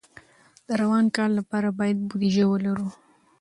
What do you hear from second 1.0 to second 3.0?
کال لپاره باید بودیجه ولرو.